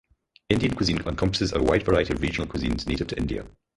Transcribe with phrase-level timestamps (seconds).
[0.49, 3.45] Indian cuisine encompasses a wide variety of regional cuisines native to India.